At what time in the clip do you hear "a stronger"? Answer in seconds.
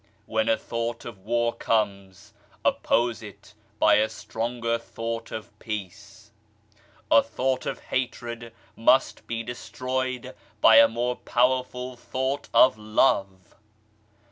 3.97-4.79